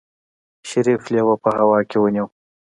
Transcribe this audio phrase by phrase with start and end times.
[0.69, 2.25] شريف لېوه په هوا کې ونيو.